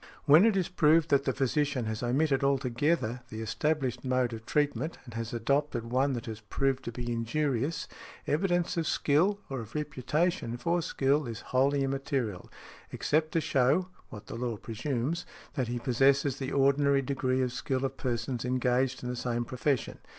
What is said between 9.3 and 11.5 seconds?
or of reputation for skill, is